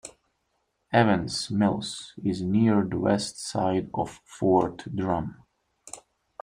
Evans 0.91 1.51
Mills 1.51 2.13
is 2.23 2.41
near 2.41 2.83
the 2.83 2.97
west 2.97 3.37
side 3.39 3.91
of 3.93 4.19
Fort 4.25 4.79
Drum. 4.95 5.43